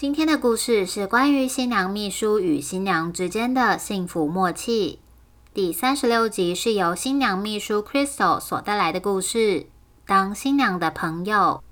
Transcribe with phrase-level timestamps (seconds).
[0.00, 4.98] 今天的故事是关于新娘秘书与新娘之间的幸福默契。
[5.52, 9.66] 第三十六集是由新娘秘书 Crystal 所带来的故事。
[10.06, 11.62] 当新娘的朋友，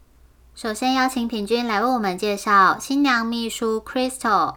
[0.55, 4.57] 首先邀请平均来为我们介绍新娘秘书 Crystal。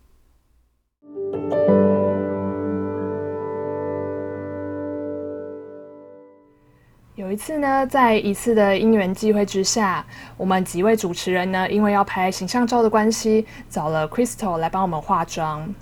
[7.31, 15.73] 有一次呢，在一次的因缘际会之下，我们几位主持人呢，因为要拍形象照的关系，找了 Crystal 来帮我们化妆。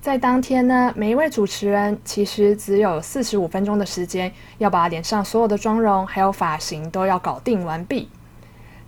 [0.00, 8.08] 在当天呢，每一位主持人其实只有四十五分钟的时间，要把脸上所有的妆容还有发型都要搞定完毕。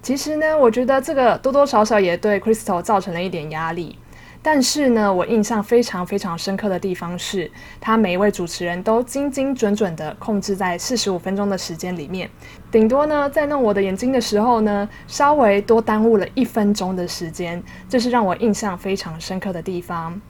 [0.01, 3.99] 其实呢，我觉得这个多多少少也对 Crystal 造成了一点压力。
[4.47, 7.51] 但是呢，我印象非常非常深刻的地方是，
[7.81, 12.29] 他每一位主持人都精精准准的控制在四十五分钟的时间里面，
[12.71, 20.21] 顶多呢在弄我的眼睛的时候呢，稍微多耽误了一分钟的时间，这是让我印象非常深刻的地方。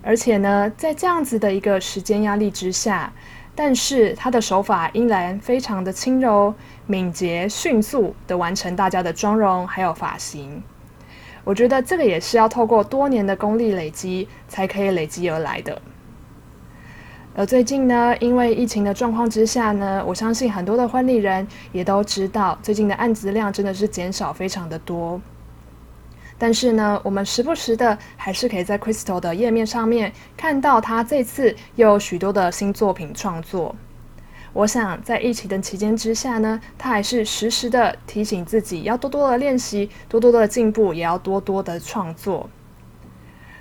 [0.00, 3.12] 而且呢，在这样子的一个时间压力之下，
[3.56, 6.54] 但是他的手法依然非常的轻柔、
[6.86, 10.62] 敏捷、迅速的完成大家的妆容还有发型。
[11.46, 15.80] 我觉得这个也是要透过多年的功力累积才可以累积而来的。
[17.36, 25.20] 而最近呢，因为疫情的状况之下呢，我相信很多的婚礼人也都知道，最近的案子量真的是减少非常的多。
[26.36, 33.72] 但是呢，我们时不时的还是可以在 Crystal 的页面上面看到他这次又有许多的新作品创作。
[34.56, 42.48] 我想在疫情的期间之下呢，他还是时时的提醒自己要多多的练习，多多的进步，也要多多的创作。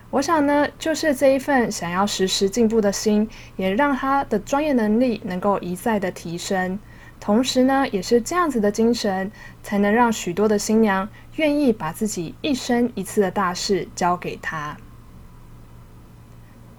[0.10, 6.80] 我想呢，就是这一份想要时时进步的心，也让他的专业能力能够一再的提升。
[7.20, 9.30] 同时呢，也是这样子的精神，
[9.62, 14.78] 才能让许多的新娘愿意把自己一生一次的大事交给他。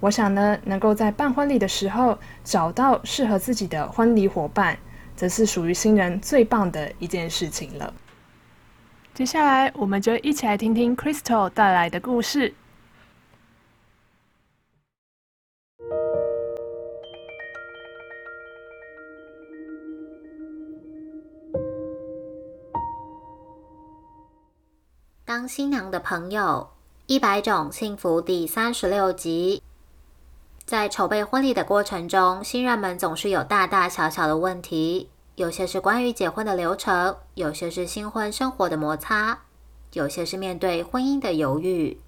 [0.06, 4.78] 我想呢，能够在办婚礼的时候找到适合自己的婚礼伙伴，
[5.16, 7.92] 则是属于新人最棒的一件事情了。
[9.12, 12.54] 接下来，我们就一起来听听 Crystal 带来的故事。
[25.24, 26.68] 当新娘的朋友，
[27.06, 29.64] 一百种幸福第三十六集。
[30.66, 39.38] 在筹备婚礼的过程中，新人们总是有大大小小的问题，有些是关于结婚的流程，有些是新婚生活的摩擦，
[39.92, 42.00] 有些是面对婚姻的犹豫。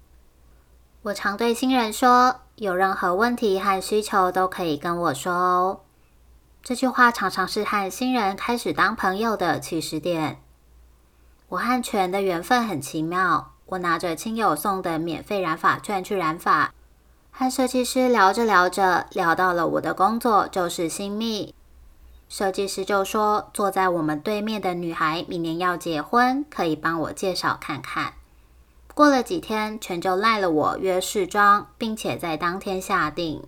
[1.03, 5.79] 我常对新人说：“有任何问题和需求都可以跟我说哦。”
[6.61, 10.41] 这句话常常是和新人开始当朋友的起始点。
[11.47, 16.73] 我和全的缘分很奇妙，我拿着亲友送的免费染发券去染发。
[17.39, 21.55] 和设计师聊着聊着，聊到了我的工作就是新密。
[22.27, 28.15] 设计师就说，坐在我们对面的女孩明年要结婚，可以帮我介绍看看。
[28.93, 33.41] 过了几天，全就赖了我约试妆，并且在当天下定。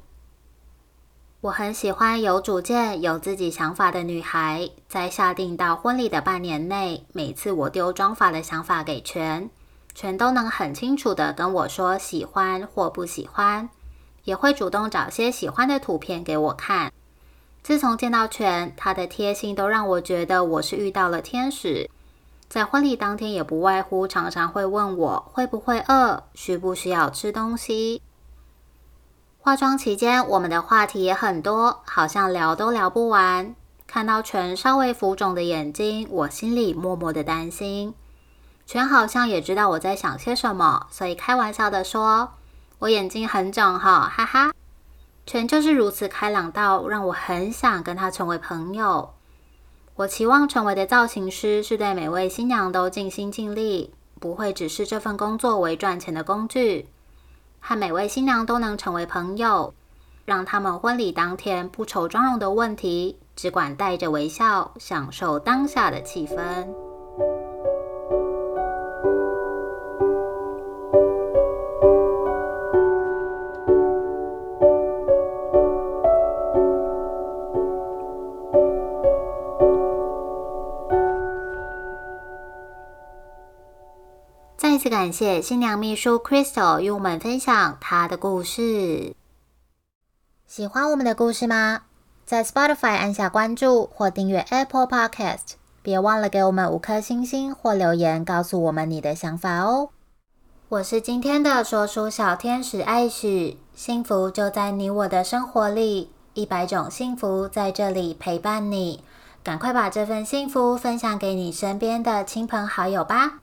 [1.41, 4.69] 我很喜欢有主见、有自己想法的女孩。
[4.87, 9.49] 在下定到婚礼的半年内，每次我丢妆发的想法给全，
[9.93, 13.69] 全都能很清楚的跟我说喜欢或不喜欢。
[14.23, 16.91] 也会主动找些喜欢的图片给我看。
[17.63, 21.89] 自从见到全，他的贴心都让我觉得我是遇到了天使。
[22.49, 28.01] 在婚礼当天，也不外乎常常会问我会不会饿，需不需要吃东西。
[29.39, 33.55] 化妆期间，我们的话题也很多，好像聊都聊不完。
[33.87, 37.93] 看到全稍微浮肿的眼睛，我心里默默的担心。
[38.65, 42.31] 全好像也知道我在想些什么，所以开玩笑的说。
[42.81, 44.51] 我眼睛很肿哈，哈哈。
[45.27, 49.13] 全就是如此开朗到让我很想跟他成为朋友。
[49.95, 56.89] 我期望成为的造型师是对每位新娘都尽心尽力，不会只是这份工作为赚钱的工具。
[57.59, 59.75] 和每位新娘都能成为朋友，
[60.25, 66.90] 让他们婚礼当天不愁妆容的问题，只管带着微笑享受当下的气氛。
[84.91, 89.15] 感谢新娘秘书 Crystal 与我们分享她的故事。
[90.45, 91.83] 喜欢我们的故事吗？
[92.25, 99.91] 在 Spotify 按下关注或订阅 Apple Podcast，别忘了给我们五颗星星或留言，告诉我们你的想法哦。
[100.67, 109.05] 我是今天的说书小天使艾许，幸福就在你我的生活里，一百种幸福在这里陪伴你。
[109.41, 113.40] 赶快把这份幸福分享给你身边的亲朋好友吧！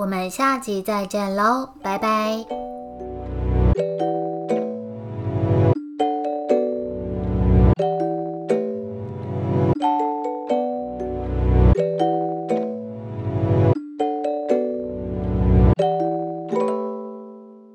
[0.00, 2.79] 我们下集再见喽，拜拜。